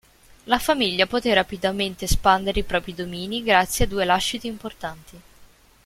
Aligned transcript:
La 0.45 0.57
famiglia 0.57 1.05
poté 1.05 1.31
rapidamente 1.31 2.05
espandere 2.05 2.61
i 2.61 2.63
propri 2.63 2.95
domini 2.95 3.43
grazie 3.43 3.85
a 3.85 3.87
due 3.87 4.03
lasciti 4.03 4.47
importanti. 4.47 5.21